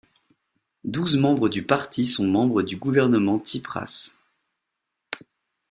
[0.83, 4.17] Douze membres du parti sont membres du gouvernement Tsípras.